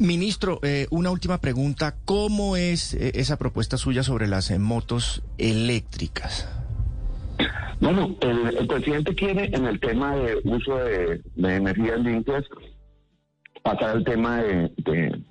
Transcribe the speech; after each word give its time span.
Ministro, 0.00 0.60
eh, 0.62 0.86
una 0.90 1.10
última 1.10 1.42
pregunta. 1.42 1.94
¿Cómo 2.06 2.56
es 2.56 2.94
eh, 2.94 3.12
esa 3.16 3.36
propuesta 3.36 3.76
suya 3.76 4.02
sobre 4.02 4.28
las 4.28 4.50
eh, 4.50 4.58
motos 4.58 5.22
eléctricas? 5.36 6.48
Bueno, 7.80 8.16
el, 8.22 8.56
el 8.56 8.66
presidente 8.66 9.14
quiere 9.14 9.50
en 9.54 9.66
el 9.66 9.78
tema 9.78 10.16
de 10.16 10.40
uso 10.44 10.76
de, 10.76 11.20
de 11.34 11.54
energías 11.54 12.00
limpias 12.00 12.44
pasar 13.62 13.90
al 13.90 14.04
tema 14.04 14.42
de, 14.42 14.72
de, 14.78 15.22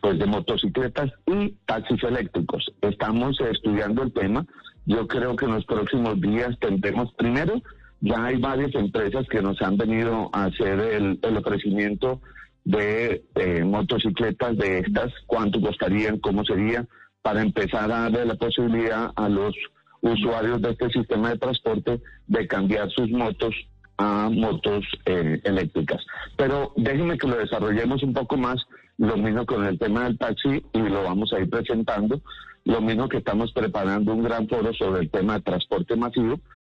pues 0.00 0.18
de 0.18 0.24
motocicletas 0.24 1.10
y 1.26 1.50
taxis 1.66 2.02
eléctricos. 2.02 2.64
Estamos 2.80 3.38
estudiando 3.42 4.04
el 4.04 4.12
tema. 4.14 4.46
Yo 4.86 5.06
creo 5.06 5.36
que 5.36 5.44
en 5.44 5.52
los 5.52 5.66
próximos 5.66 6.18
días 6.18 6.58
tendremos, 6.60 7.12
primero, 7.12 7.60
ya 8.00 8.24
hay 8.24 8.38
varias 8.38 8.74
empresas 8.74 9.26
que 9.28 9.42
nos 9.42 9.60
han 9.60 9.76
venido 9.76 10.30
a 10.32 10.44
hacer 10.44 10.80
el, 10.80 11.18
el 11.22 11.36
ofrecimiento 11.36 12.22
de 12.64 13.24
eh, 13.34 13.64
motocicletas 13.64 14.56
de 14.56 14.80
estas, 14.80 15.12
cuánto 15.26 15.60
costarían, 15.60 16.18
cómo 16.18 16.44
sería, 16.44 16.86
para 17.22 17.42
empezar 17.42 17.90
a 17.90 18.10
darle 18.10 18.24
la 18.24 18.34
posibilidad 18.34 19.10
a 19.16 19.28
los 19.28 19.54
usuarios 20.02 20.62
de 20.62 20.70
este 20.70 20.90
sistema 20.90 21.30
de 21.30 21.38
transporte 21.38 22.00
de 22.26 22.46
cambiar 22.46 22.90
sus 22.90 23.10
motos 23.10 23.54
a 23.98 24.30
motos 24.30 24.84
eh, 25.04 25.40
eléctricas. 25.44 26.00
Pero 26.36 26.72
déjenme 26.76 27.18
que 27.18 27.28
lo 27.28 27.36
desarrollemos 27.36 28.02
un 28.02 28.14
poco 28.14 28.36
más, 28.36 28.56
lo 28.96 29.16
mismo 29.16 29.44
con 29.44 29.64
el 29.66 29.78
tema 29.78 30.04
del 30.04 30.18
taxi 30.18 30.64
y 30.72 30.78
lo 30.78 31.02
vamos 31.02 31.32
a 31.32 31.40
ir 31.40 31.50
presentando, 31.50 32.20
lo 32.64 32.80
mismo 32.80 33.08
que 33.08 33.18
estamos 33.18 33.52
preparando 33.52 34.14
un 34.14 34.22
gran 34.22 34.48
foro 34.48 34.72
sobre 34.72 35.02
el 35.02 35.10
tema 35.10 35.34
de 35.34 35.42
transporte 35.42 35.96
masivo. 35.96 36.40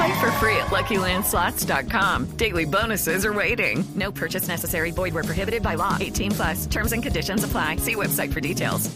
Play 0.00 0.18
for 0.18 0.30
free 0.40 0.56
at 0.56 0.68
LuckyLandSlots.com. 0.68 2.36
Daily 2.38 2.64
bonuses 2.64 3.26
are 3.26 3.34
waiting. 3.34 3.84
No 3.94 4.10
purchase 4.10 4.48
necessary. 4.48 4.92
Void 4.92 5.12
where 5.12 5.24
prohibited 5.24 5.62
by 5.62 5.74
law. 5.74 5.98
18 6.00 6.30
plus. 6.30 6.66
Terms 6.66 6.92
and 6.92 7.02
conditions 7.02 7.44
apply. 7.44 7.76
See 7.76 7.96
website 7.96 8.32
for 8.32 8.40
details. 8.40 8.90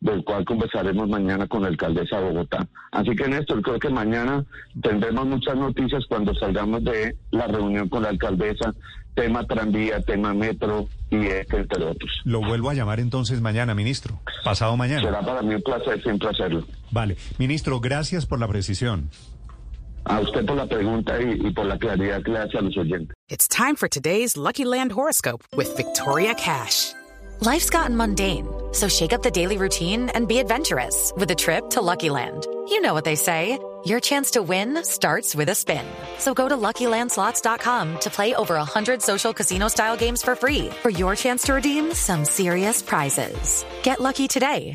del 0.00 0.22
cual 0.22 0.44
conversaremos 0.44 1.08
mañana 1.08 1.48
con 1.48 1.62
la 1.62 1.68
alcaldesa 1.68 2.20
de 2.20 2.30
Bogotá. 2.30 2.68
Así 2.92 3.16
que 3.16 3.26
Néstor, 3.26 3.62
creo 3.62 3.80
que 3.80 3.88
mañana 3.88 4.44
tendremos 4.80 5.26
muchas 5.26 5.56
noticias 5.56 6.04
cuando 6.08 6.32
salgamos 6.36 6.84
de 6.84 7.16
la 7.32 7.48
reunión 7.48 7.88
con 7.88 8.04
la 8.04 8.10
alcaldesa, 8.10 8.72
tema 9.16 9.42
tranvía, 9.44 10.00
tema 10.02 10.32
metro 10.34 10.86
y 11.10 11.26
este, 11.26 11.56
entre 11.56 11.82
otros. 11.84 12.12
Lo 12.24 12.40
vuelvo 12.40 12.70
a 12.70 12.74
llamar 12.74 13.00
entonces 13.00 13.40
mañana, 13.40 13.74
ministro. 13.74 14.20
Pasado 14.44 14.76
mañana. 14.76 15.02
Será 15.02 15.20
para 15.20 15.42
mí 15.42 15.56
un 15.56 15.62
placer 15.62 16.00
siempre 16.00 16.28
hacerlo. 16.28 16.64
Vale. 16.92 17.16
Ministro, 17.38 17.80
gracias 17.80 18.24
por 18.24 18.38
la 18.38 18.46
precisión. 18.46 19.10
A 20.06 20.20
usted 20.20 20.46
por 20.46 20.56
la 20.56 20.66
pregunta 20.66 21.20
y, 21.20 21.46
y 21.46 21.50
por 21.52 21.66
la 21.66 21.78
claridad 21.78 22.22
que 22.22 22.30
le 22.30 22.38
hace 22.38 22.58
a 22.58 22.62
los 22.62 22.76
oyentes. 22.76 23.14
It's 23.28 23.46
time 23.48 23.76
for 23.76 23.88
today's 23.88 24.36
Lucky 24.36 24.64
Land 24.64 24.92
horoscope 24.92 25.44
with 25.56 25.76
Victoria 25.76 26.34
Cash. 26.34 26.92
Life's 27.40 27.70
gotten 27.70 27.96
mundane, 27.96 28.46
so 28.72 28.88
shake 28.88 29.12
up 29.12 29.22
the 29.22 29.30
daily 29.30 29.58
routine 29.58 30.08
and 30.10 30.26
be 30.26 30.38
adventurous 30.38 31.12
with 31.16 31.30
a 31.30 31.34
trip 31.36 31.70
to 31.70 31.80
Lucky 31.80 32.10
Land. 32.10 32.46
You 32.68 32.80
know 32.80 32.94
what 32.94 33.04
they 33.04 33.16
say. 33.16 33.58
Your 33.84 34.00
chance 34.00 34.32
to 34.32 34.42
win 34.42 34.82
starts 34.82 35.36
with 35.36 35.48
a 35.50 35.54
spin. 35.54 35.86
So 36.18 36.34
go 36.34 36.48
to 36.48 36.56
LuckyLandSlots.com 36.56 38.00
to 38.00 38.10
play 38.10 38.34
over 38.34 38.54
100 38.56 39.00
social 39.00 39.32
casino-style 39.32 39.96
games 39.96 40.20
for 40.20 40.34
free 40.34 40.68
for 40.82 40.90
your 40.90 41.14
chance 41.14 41.42
to 41.44 41.54
redeem 41.54 41.94
some 41.94 42.24
serious 42.24 42.82
prizes. 42.82 43.64
Get 43.84 44.00
lucky 44.00 44.26
today 44.26 44.74